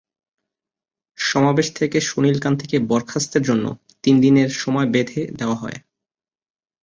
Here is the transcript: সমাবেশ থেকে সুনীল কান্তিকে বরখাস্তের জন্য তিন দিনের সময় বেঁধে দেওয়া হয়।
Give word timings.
সমাবেশ 1.17 1.67
থেকে 1.75 1.97
সুনীল 2.01 2.37
কান্তিকে 2.39 2.77
বরখাস্তের 2.89 3.43
জন্য 3.43 3.65
তিন 4.03 4.15
দিনের 4.21 4.49
সময় 4.55 4.87
বেঁধে 4.89 5.21
দেওয়া 5.39 5.57
হয়। 5.61 5.77